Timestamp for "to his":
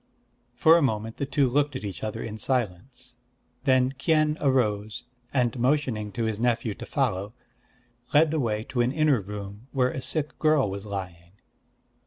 6.13-6.39